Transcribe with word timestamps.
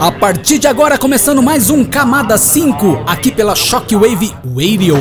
A 0.00 0.12
partir 0.12 0.58
de 0.58 0.66
agora, 0.66 0.98
começando 0.98 1.42
mais 1.42 1.70
um 1.70 1.82
Camada 1.84 2.36
5, 2.36 3.04
aqui 3.06 3.32
pela 3.32 3.54
Shockwave 3.54 4.34
Radio. 4.54 4.96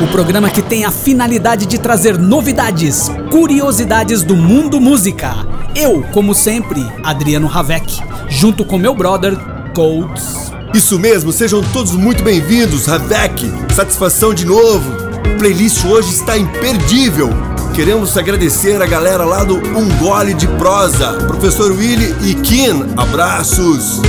O 0.00 0.06
programa 0.08 0.48
que 0.48 0.62
tem 0.62 0.84
a 0.84 0.90
finalidade 0.90 1.66
de 1.66 1.78
trazer 1.78 2.16
novidades, 2.16 3.10
curiosidades 3.30 4.22
do 4.22 4.36
mundo 4.36 4.80
música. 4.80 5.34
Eu, 5.74 6.02
como 6.12 6.32
sempre, 6.32 6.80
Adriano 7.02 7.48
Ravek, 7.48 8.00
junto 8.28 8.64
com 8.64 8.78
meu 8.78 8.94
brother, 8.94 9.36
Codes. 9.74 10.52
Isso 10.72 10.98
mesmo, 10.98 11.32
sejam 11.32 11.60
todos 11.72 11.92
muito 11.92 12.22
bem-vindos, 12.22 12.86
Ravek. 12.86 13.50
Satisfação 13.74 14.32
de 14.32 14.46
novo. 14.46 15.09
Playlist 15.40 15.86
hoje 15.86 16.10
está 16.10 16.36
imperdível. 16.36 17.30
Queremos 17.74 18.14
agradecer 18.18 18.82
a 18.82 18.84
galera 18.84 19.24
lá 19.24 19.42
do 19.42 19.56
Um 19.56 19.88
Gole 19.96 20.34
de 20.34 20.46
Prosa, 20.46 21.14
professor 21.26 21.72
Willy 21.72 22.14
e 22.20 22.34
Kim. 22.34 22.92
Abraços. 22.94 24.02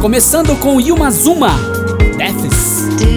Começando 0.00 0.54
com 0.60 0.80
Yumazuma, 0.80 1.58
Deaths. 2.16 3.13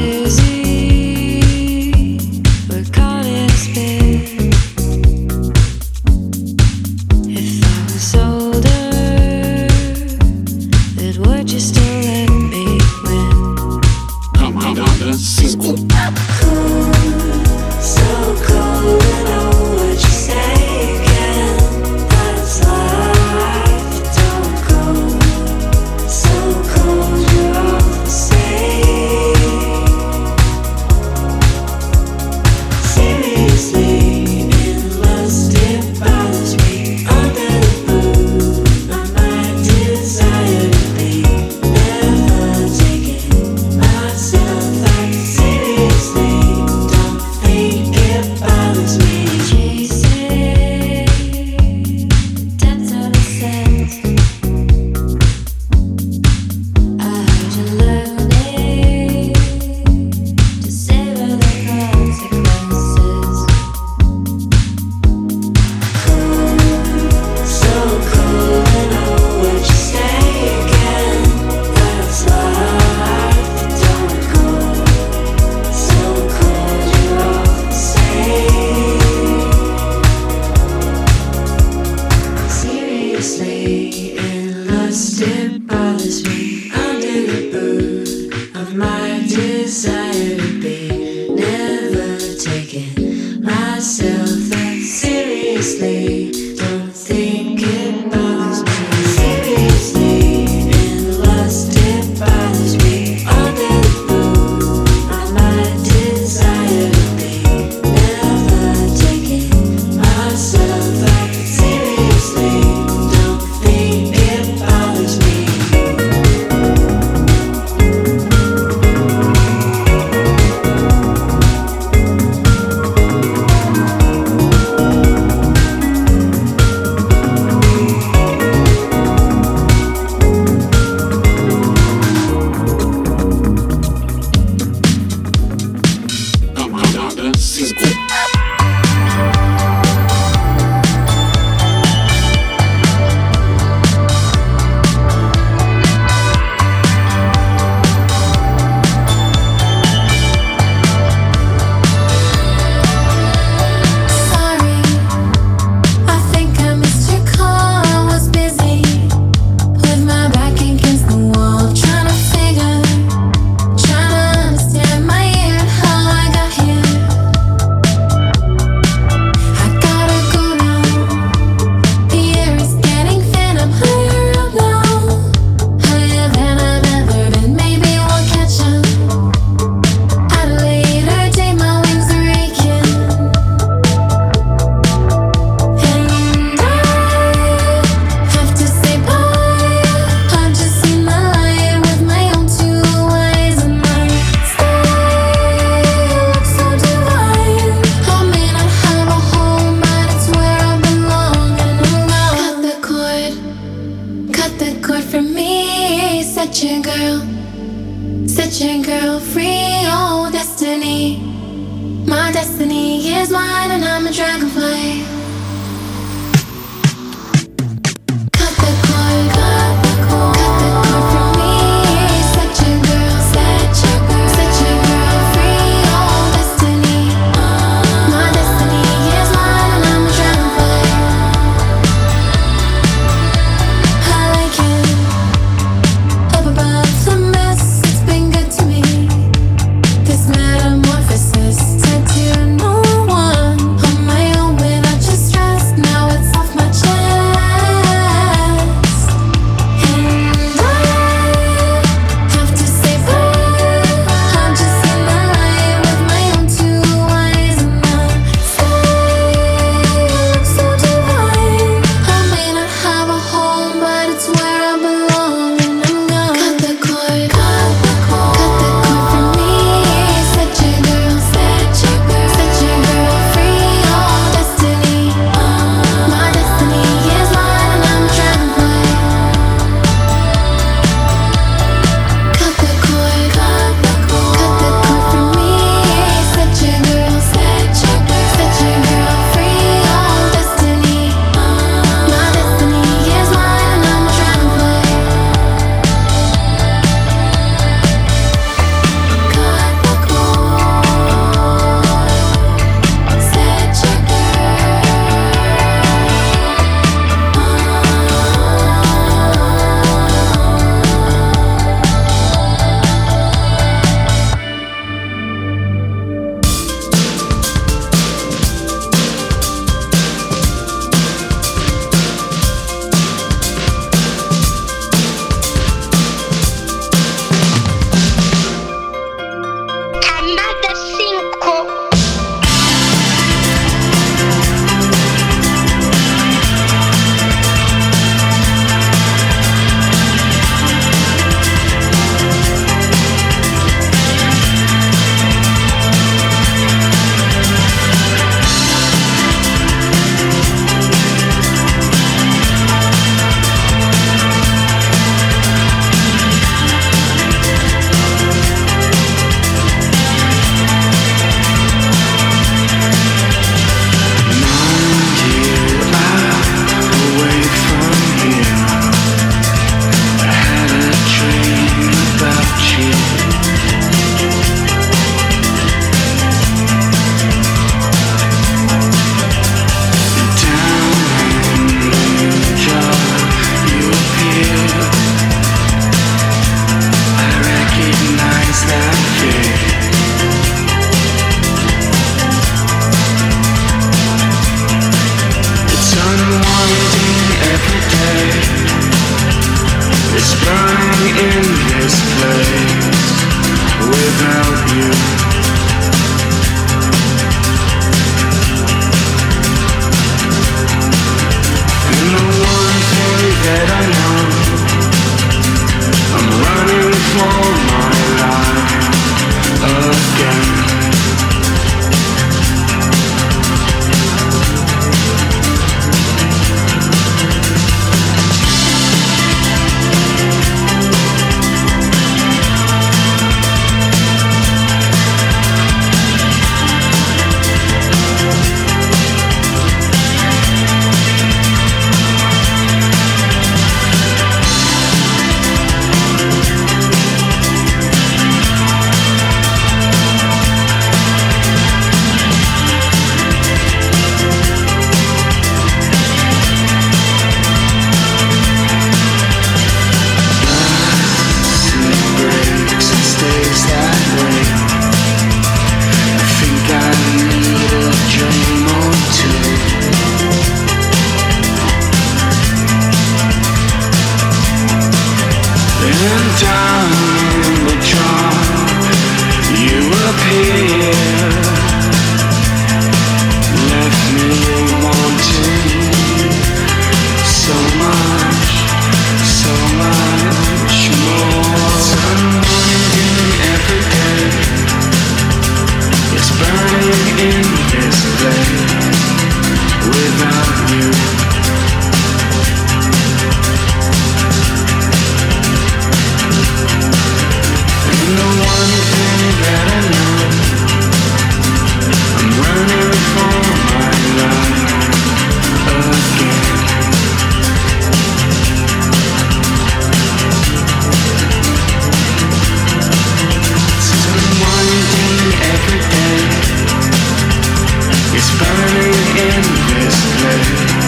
this 529.88 530.22
place 530.22 530.87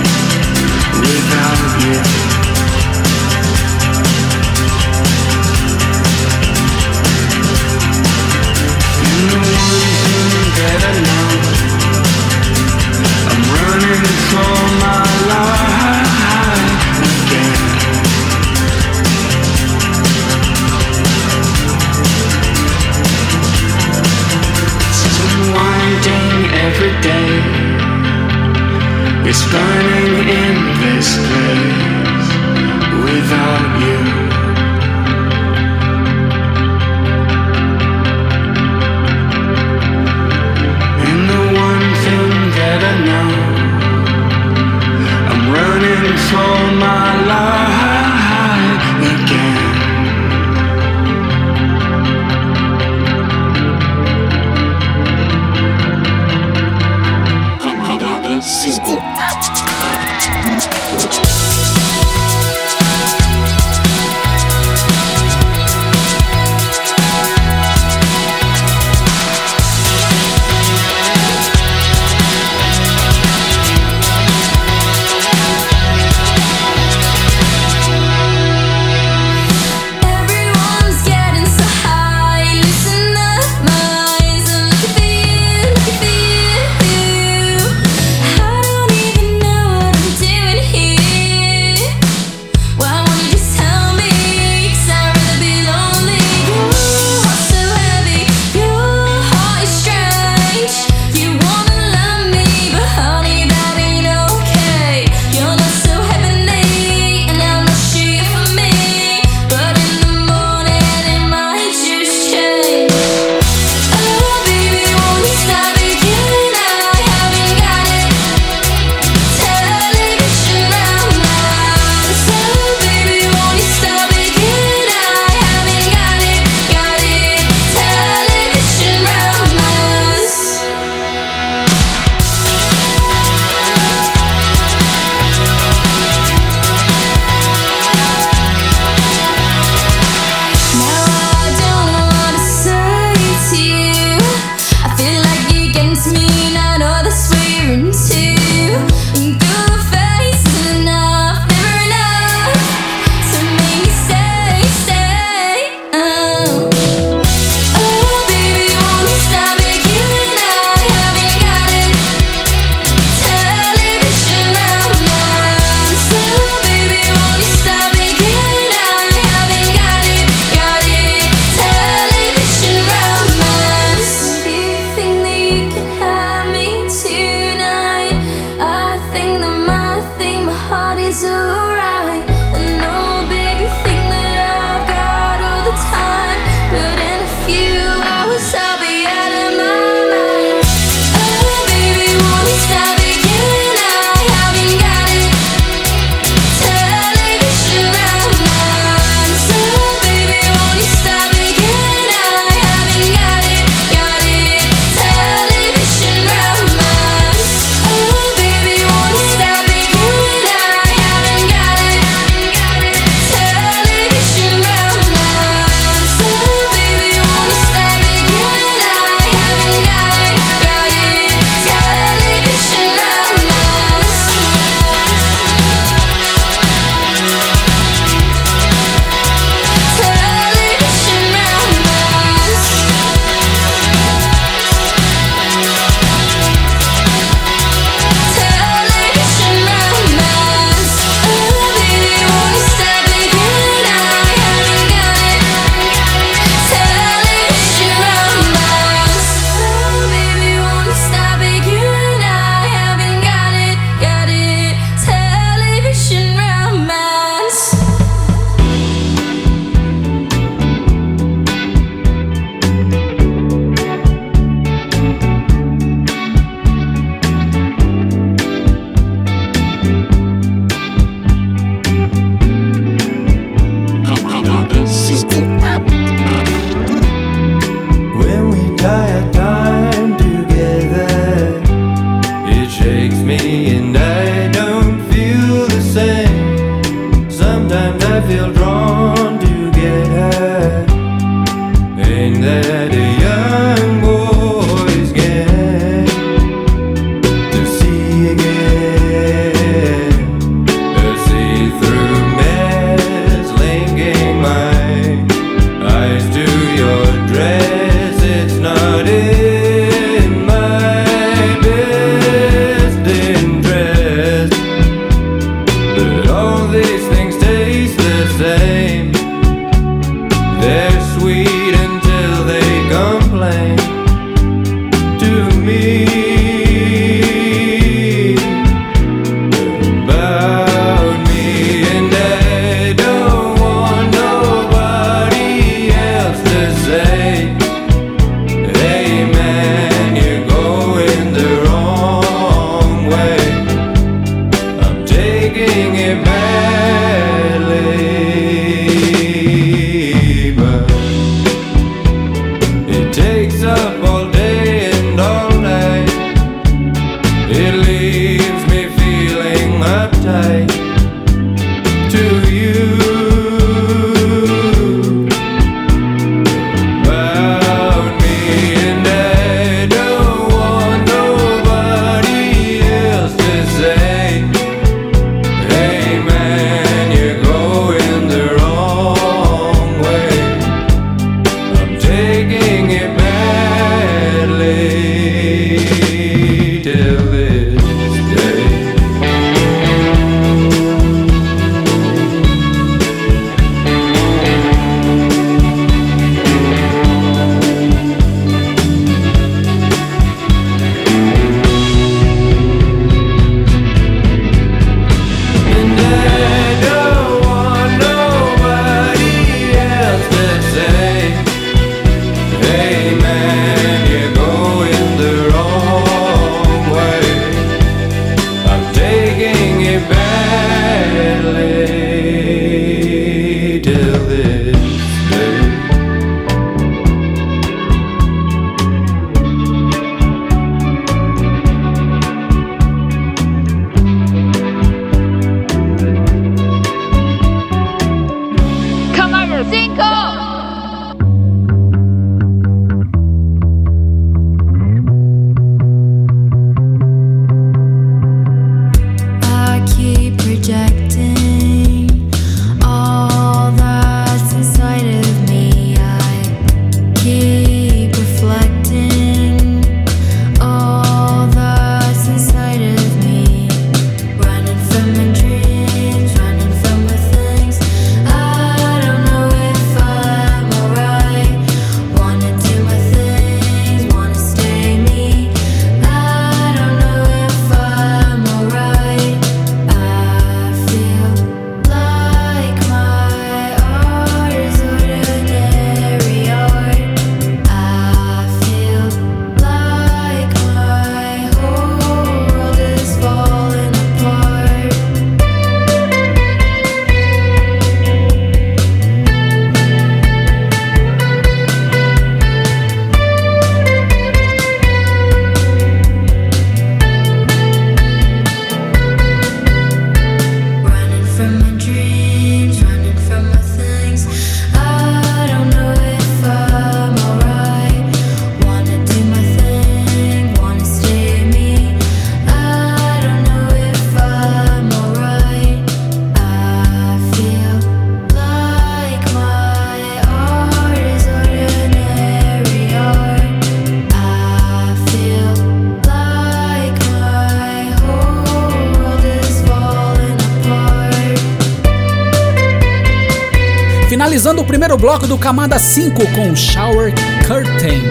bloco 545.09 545.25
do 545.25 545.39
Camada 545.39 545.79
5 545.79 546.21
com 546.35 546.55
Shower 546.55 547.11
Curtain 547.47 548.03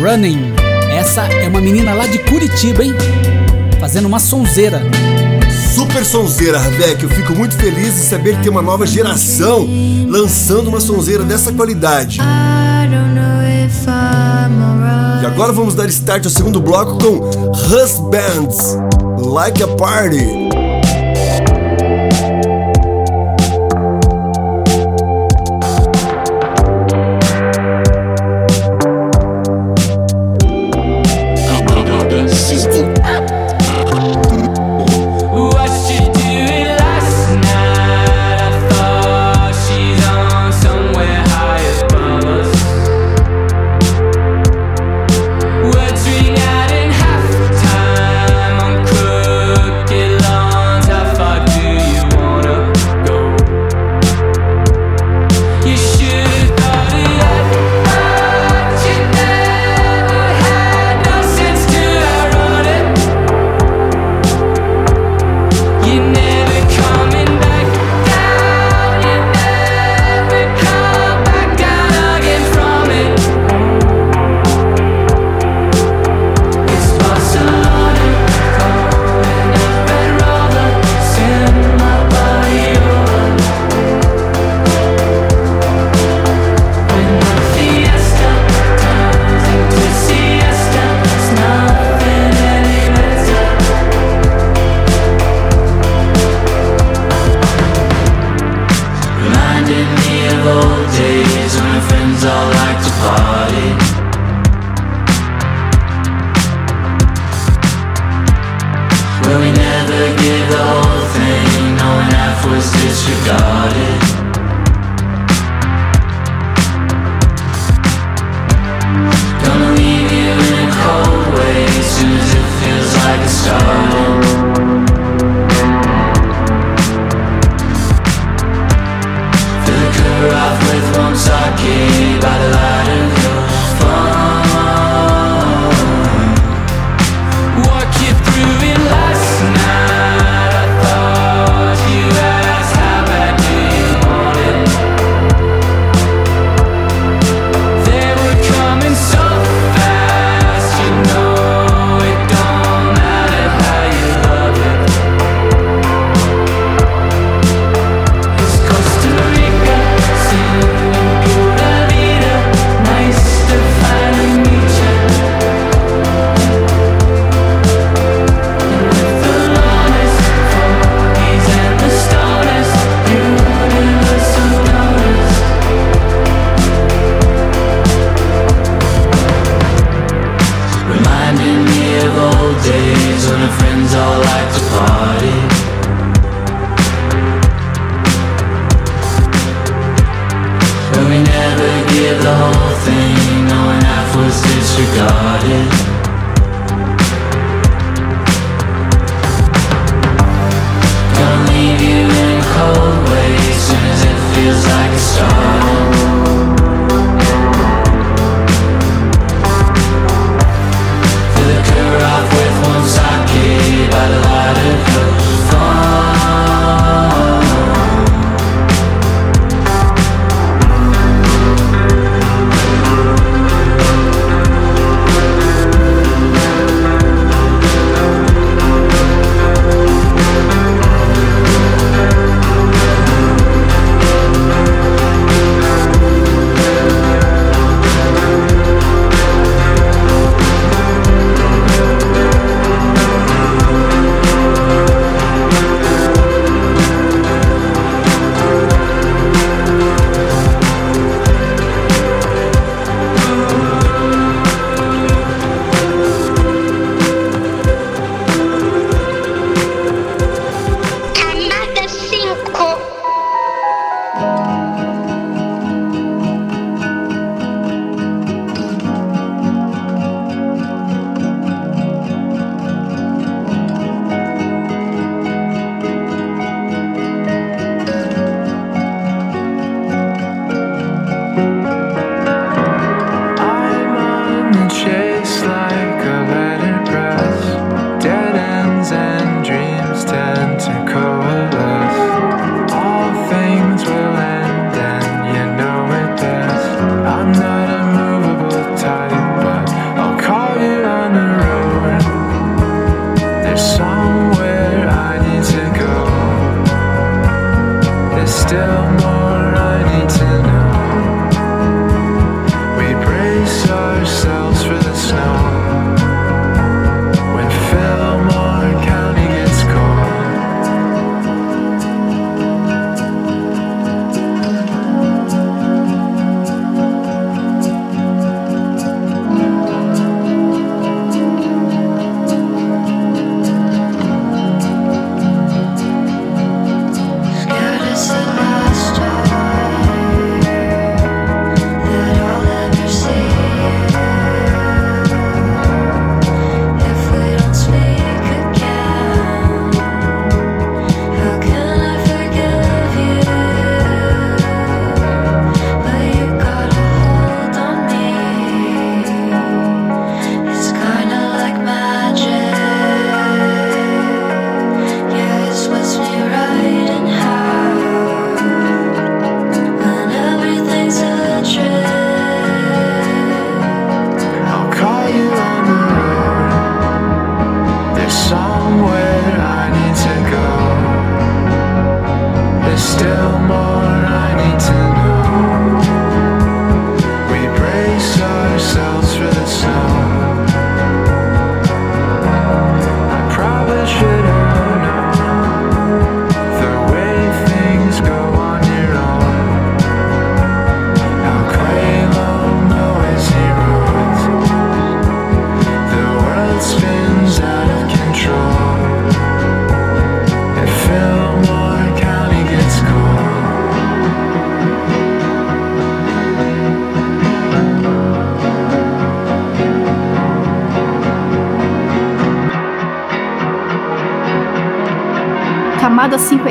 Running. 0.00 0.54
Essa 0.90 1.24
é 1.26 1.46
uma 1.46 1.60
menina 1.60 1.92
lá 1.92 2.06
de 2.06 2.18
Curitiba, 2.20 2.82
hein? 2.82 2.94
Fazendo 3.78 4.06
uma 4.06 4.18
sonzeira. 4.18 4.80
Super 5.74 6.06
sonzeira, 6.06 6.58
Ravek. 6.58 7.02
Eu 7.02 7.10
fico 7.10 7.34
muito 7.34 7.54
feliz 7.58 7.94
de 7.94 8.00
saber 8.00 8.36
que 8.36 8.44
tem 8.44 8.50
uma 8.50 8.62
nova 8.62 8.86
geração 8.86 9.68
lançando 10.08 10.68
uma 10.68 10.80
sonzeira 10.80 11.24
dessa 11.24 11.52
qualidade. 11.52 12.20
E 15.20 15.26
agora 15.26 15.52
vamos 15.52 15.74
dar 15.74 15.90
start 15.90 16.24
ao 16.24 16.30
segundo 16.30 16.58
bloco 16.58 16.96
com 16.98 17.50
Husbands 17.50 18.78
Like 19.20 19.62
a 19.62 19.68
Party. 19.68 20.67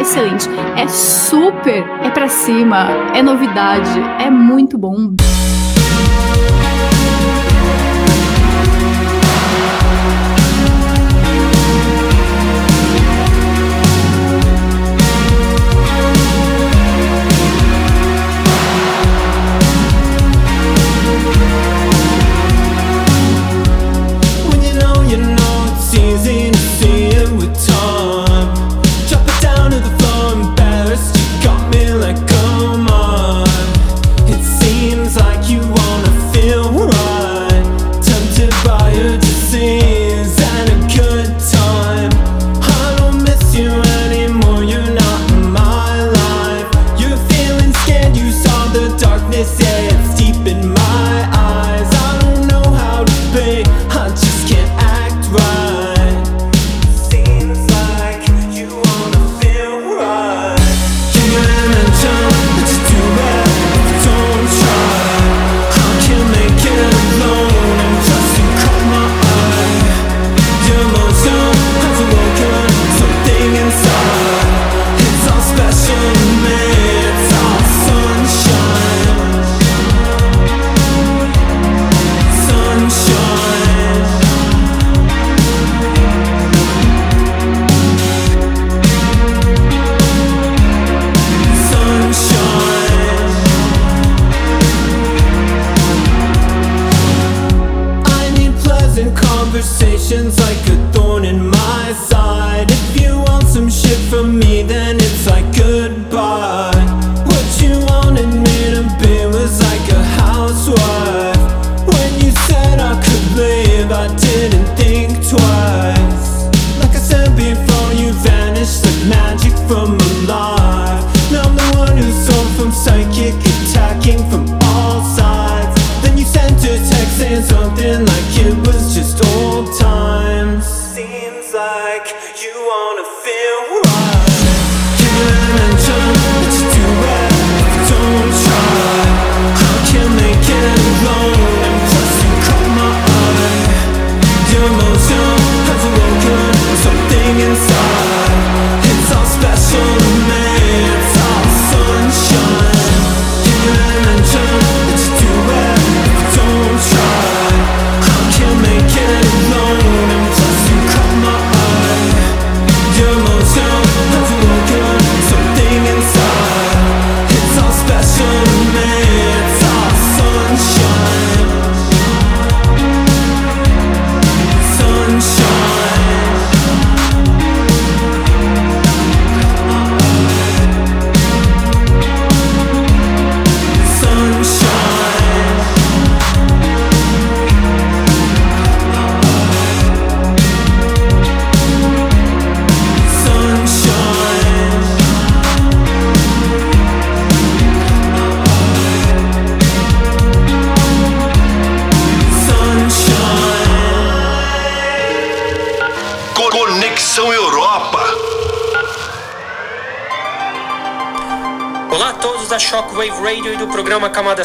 Excelente. 0.07 0.47
É 0.77 0.87
super, 0.87 1.83
é 2.01 2.09
pra 2.09 2.29
cima, 2.29 2.87
é 3.13 3.21
novidade, 3.21 3.99
é 4.19 4.29
muito 4.29 4.77
bom. 4.77 5.13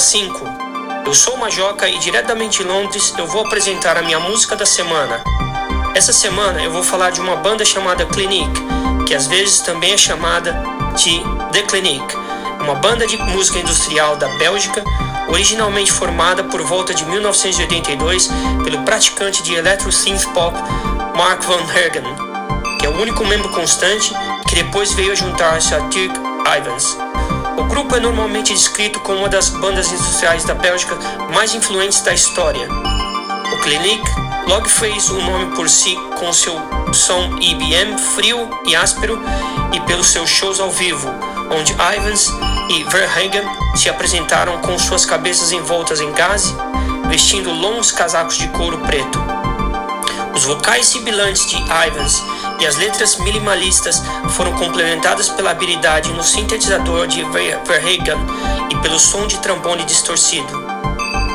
Programa 0.03 0.09
Camada 0.09 0.11
5. 0.11 0.45
Eu 1.07 1.15
sou 1.15 1.37
Majoca 1.37 1.89
e 1.89 1.99
diretamente 1.99 2.63
em 2.63 2.67
Londres 2.67 3.15
eu 3.17 3.27
vou 3.27 3.47
apresentar 3.47 3.97
a 3.97 4.03
minha 4.03 4.19
música 4.19 4.57
da 4.57 4.67
semana. 4.67 5.23
Essa 5.95 6.13
semana 6.13 6.63
eu 6.63 6.73
vou 6.73 6.83
falar 6.83 7.11
de 7.11 7.21
uma 7.21 7.37
banda 7.37 7.65
chamada 7.65 8.05
Clinique, 8.07 8.61
que 9.07 9.15
às 9.15 9.27
vezes 9.27 9.61
também 9.61 9.93
é 9.93 9.97
chamada 9.97 10.53
de 10.97 11.23
The 11.53 11.63
Clinique, 11.63 12.17
uma 12.61 12.75
banda 12.75 13.07
de 13.07 13.17
música 13.17 13.59
industrial 13.59 14.17
da 14.17 14.29
Bélgica, 14.39 14.83
originalmente 15.29 15.93
formada 15.93 16.43
por 16.45 16.63
volta 16.63 16.93
de 16.93 17.05
1982 17.05 18.29
pelo 18.65 18.83
praticante 18.83 19.43
de 19.43 19.55
electro 19.55 19.93
synth 19.93 20.27
pop 20.33 20.57
Mark 21.17 21.43
Van 21.45 21.65
Hergen, 21.75 22.05
que 22.79 22.87
é 22.87 22.89
o 22.89 23.01
único 23.01 23.25
membro 23.25 23.49
constante 23.51 24.13
que 24.49 24.57
depois 24.57 24.93
veio 24.93 25.15
juntar-se 25.15 25.75
a 25.75 25.79
Dirk 25.89 26.19
Ivans. 26.59 27.02
O 27.57 27.65
grupo 27.65 27.95
é 27.97 28.01
normalmente 28.01 28.55
descrito 28.55 29.01
como 29.01 29.19
uma 29.21 29.29
das 29.29 29.51
bandas 29.51 29.91
industriais 29.93 30.45
da 30.45 30.55
Bélgica 30.55 30.97
mais 31.35 31.55
influentes 31.55 32.01
da 32.01 32.13
história. 32.13 32.69
O 33.53 33.61
Clinique 33.63 34.11
logo 34.47 34.69
fez 34.69 35.11
o 35.11 35.17
um 35.17 35.25
nome 35.25 35.55
por 35.55 35.69
si 35.69 35.95
com 36.19 36.33
seu 36.33 36.59
som 36.93 37.37
IBM 37.41 37.99
frio 37.99 38.49
e 38.67 38.75
áspero 38.75 39.21
e 39.73 39.81
pelos 39.81 40.09
seus 40.09 40.31
shows 40.31 40.61
ao 40.61 40.71
vivo, 40.71 41.09
onde 41.51 41.73
Ivans 41.73 42.31
e 42.71 42.85
Verhagen 42.85 43.45
se 43.75 43.89
apresentaram 43.89 44.59
com 44.59 44.79
suas 44.79 45.05
cabeças 45.05 45.53
envoltas 45.53 46.01
em 46.01 46.11
gaze, 46.13 46.55
vestindo 47.09 47.53
longos 47.53 47.93
casacos 47.93 48.39
de 48.39 48.49
couro 48.49 48.79
preto. 48.79 49.23
Os 50.35 50.45
vocais 50.45 50.87
sibilantes 50.87 51.47
de 51.47 51.57
Ivans 51.57 52.23
e 52.63 52.67
as 52.67 52.77
letras 52.77 53.17
minimalistas 53.17 54.01
foram 54.37 54.53
complementadas 54.53 55.29
pela 55.29 55.51
habilidade 55.51 56.13
no 56.13 56.23
sintetizador 56.23 57.09
de 57.09 57.25
Verhagen 57.25 58.19
e 58.71 58.77
pelo 58.81 59.01
som 59.01 59.27
de 59.27 59.37
trombone 59.39 59.85
distorcido. 59.85 60.61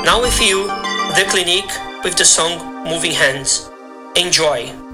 Now 0.05 0.21
with 0.21 0.39
you, 0.39 0.67
The 1.15 1.25
Clinique 1.25 1.73
with 2.05 2.15
the 2.15 2.23
song 2.23 2.57
Moving 2.85 3.13
Hands. 3.13 3.69
Enjoy! 4.15 4.87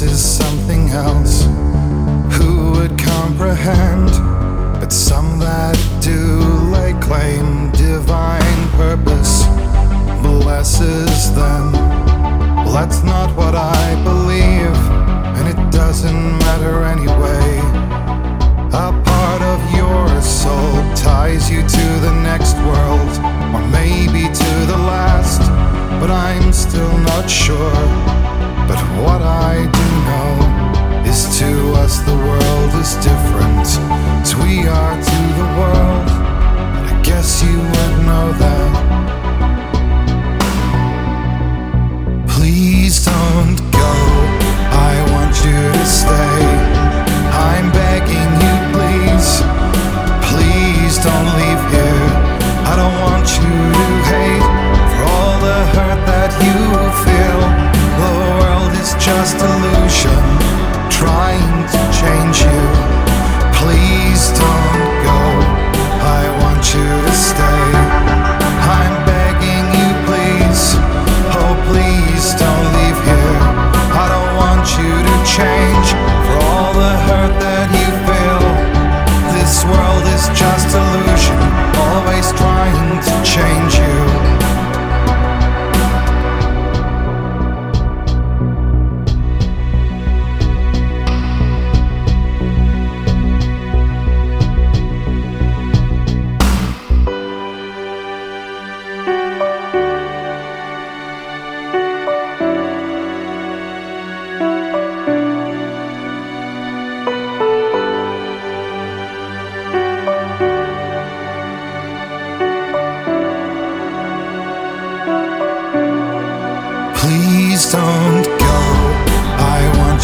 this 0.00 0.12
is 0.12 0.38
something 0.38 0.90
else. 0.90 1.42
Who 2.36 2.70
would 2.70 2.96
comprehend? 2.96 4.10
But 4.78 4.92
some 4.92 5.40
that 5.40 5.76
do 6.00 6.20
lay 6.70 6.92
claim 7.00 7.72
divine 7.72 8.68
purpose 8.78 9.42
blesses 10.22 11.34
them. 11.34 11.72
Well, 11.72 12.72
that's 12.72 13.02
not 13.02 13.36
what 13.36 13.56
I 13.56 14.00
believe, 14.04 14.78
and 15.36 15.48
it 15.48 15.72
doesn't 15.72 16.38
matter 16.46 16.84
anyway. 16.84 17.58
A 18.70 18.92
part 19.02 19.42
of 19.42 19.60
your 19.74 20.22
soul 20.22 20.74
ties 20.94 21.50
you 21.50 21.62
to 21.62 21.86
the 22.06 22.14
next 22.22 22.54
world, 22.58 23.10
or 23.52 23.66
maybe 23.72 24.32
to 24.32 24.50
the 24.72 24.78
last, 24.78 25.40
but 26.00 26.10
I'm 26.10 26.52
still 26.52 26.96
not 26.98 27.28
sure. 27.28 27.74
But 28.68 28.78
what 29.02 29.22
I 29.22 29.68
do. 29.72 29.87
To 31.38 31.72
us, 31.74 32.00
the 32.00 32.16
world 32.16 32.74
is 32.82 32.94
different 32.96 33.62
as 33.62 34.34
we 34.42 34.66
are 34.66 34.96
to 34.96 35.20
the 35.38 35.48
world. 35.60 36.08
I 36.90 37.00
guess 37.04 37.44
you 37.44 37.58
would 37.58 37.96
know 38.02 38.32
that. 38.42 38.70
Please 42.26 43.04
don't 43.04 43.54
go. 43.70 43.94
I 44.90 44.94
want 45.14 45.34
you 45.46 45.62
to 45.78 45.86
stay. 45.86 46.42
I'm 47.30 47.70
begging 47.70 48.32
you, 48.42 48.54
please. 48.74 49.38
Please 50.26 50.98
don't 51.06 51.30
leave 51.38 51.62
here. 51.70 52.08
I 52.66 52.74
don't 52.74 52.98
want 53.06 53.26
you 53.38 53.54
to 53.78 53.86
hate 54.10 54.46
for 54.90 55.02
all 55.14 55.38
the 55.46 55.58
hurt 55.70 56.02
that 56.02 56.32
you 56.42 56.58
feel. 57.06 57.40
The 58.02 58.10
world 58.42 58.72
is 58.74 58.90
just 58.98 59.38
illusion. 59.38 60.27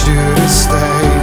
you 0.06 0.34
to 0.34 0.48
stay. 0.48 1.13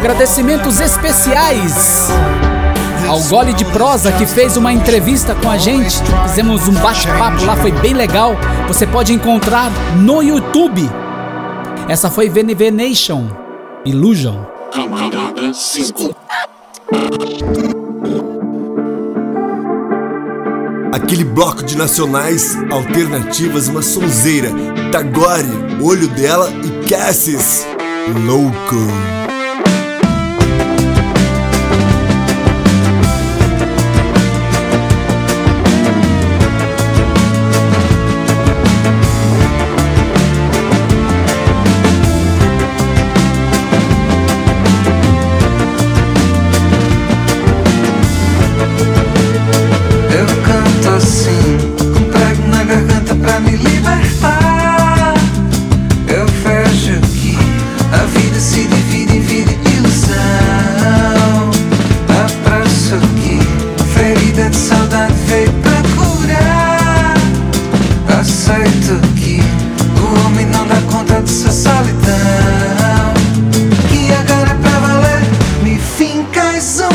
Agradecimentos 0.00 0.80
especiais 0.80 2.08
ao 3.06 3.20
Gole 3.24 3.52
de 3.52 3.66
Prosa 3.66 4.10
que 4.10 4.24
fez 4.24 4.56
uma 4.56 4.72
entrevista 4.72 5.34
com 5.34 5.50
a 5.50 5.58
gente. 5.58 5.98
Fizemos 6.26 6.66
um 6.68 6.72
bate-papo 6.72 7.44
lá, 7.44 7.54
foi 7.54 7.70
bem 7.70 7.92
legal. 7.92 8.34
Você 8.66 8.86
pode 8.86 9.12
encontrar 9.12 9.70
no 9.98 10.22
YouTube. 10.22 10.88
Essa 11.86 12.08
foi 12.08 12.30
VNV 12.30 12.70
Nation 12.70 13.28
Illusion. 13.84 14.42
Aquele 20.94 21.24
bloco 21.24 21.62
de 21.62 21.76
nacionais 21.76 22.56
alternativas, 22.70 23.68
uma 23.68 23.82
sonzeira, 23.82 24.48
Tagore, 24.90 25.44
olho 25.82 26.08
dela 26.08 26.50
e 26.64 26.88
Cassis. 26.88 27.66
Louco. 28.24 29.29
Depressão. 76.60 76.90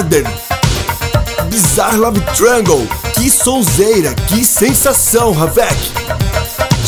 Order. 0.00 0.24
Bizarre 1.50 1.98
Love 1.98 2.20
Triangle. 2.34 2.88
Que 3.14 3.30
sonzeira, 3.30 4.14
que 4.28 4.42
sensação, 4.42 5.32
Ravek. 5.32 5.76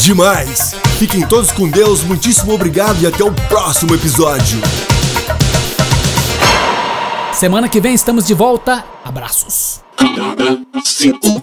Demais. 0.03 0.75
Fiquem 0.99 1.27
todos 1.27 1.53
com 1.53 1.69
Deus, 1.69 2.03
muitíssimo 2.05 2.55
obrigado 2.55 2.99
e 3.03 3.07
até 3.07 3.23
o 3.23 3.31
próximo 3.51 3.95
episódio. 3.95 4.63
Semana 7.35 7.69
que 7.69 7.83
vem 7.83 7.93
estamos 7.93 8.27
de 8.27 8.33
volta. 8.33 8.83
Abraços. 9.05 9.83
5. 10.83 11.42